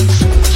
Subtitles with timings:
[0.00, 0.49] Peace.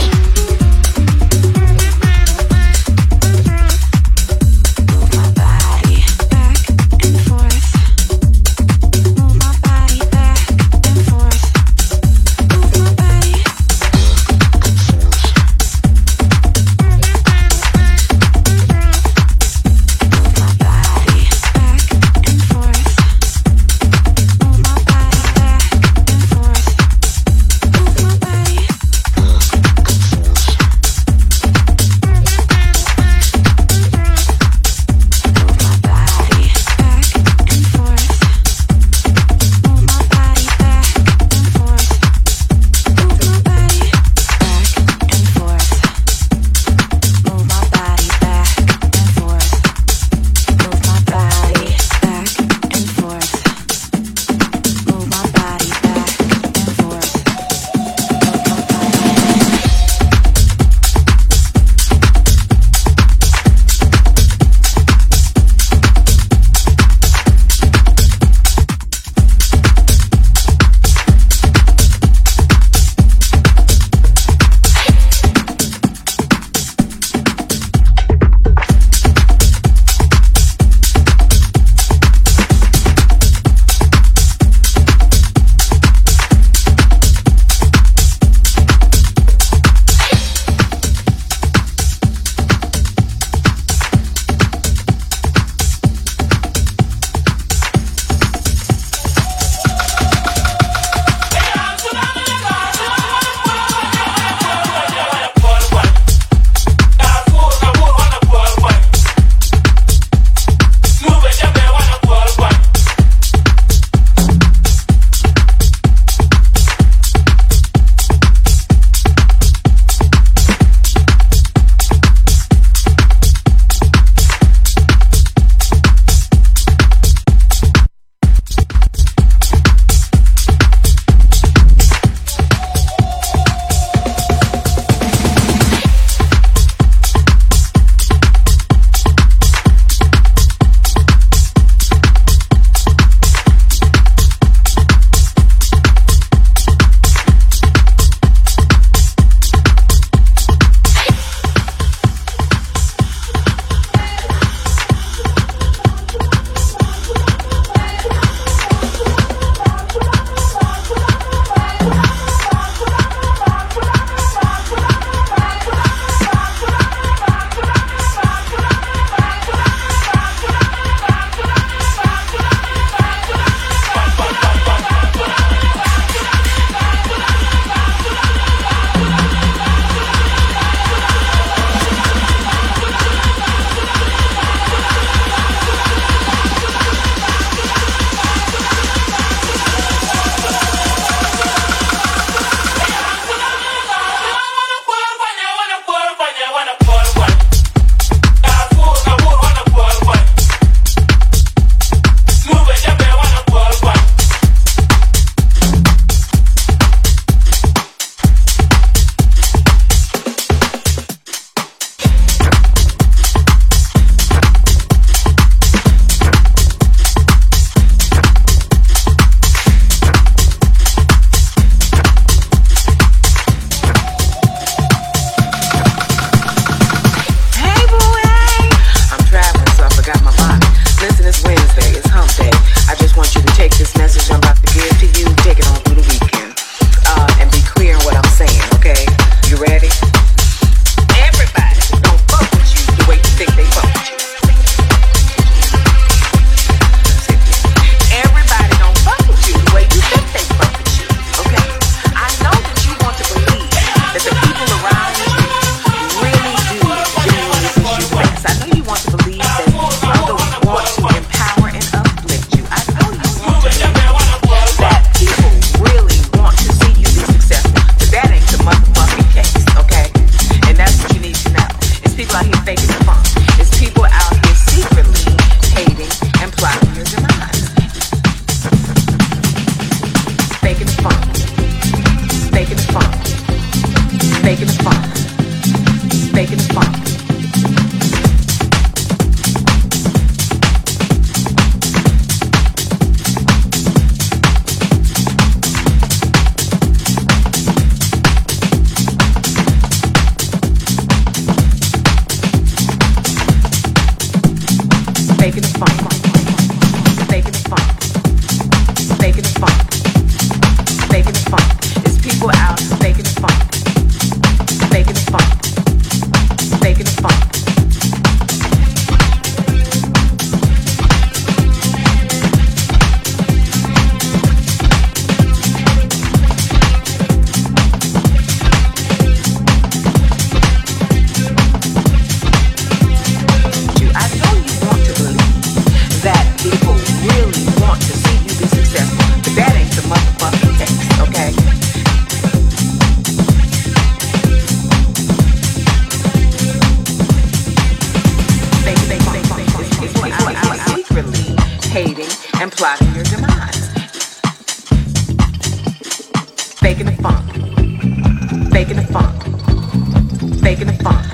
[358.94, 361.33] making a funk, the funk.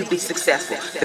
[0.00, 0.99] You be successful.